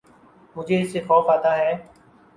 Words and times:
مجھے 0.55 0.81
اس 0.81 0.91
سے 0.93 0.99
خوف 1.07 1.29
آتا 1.29 1.55
ہے 1.57 1.71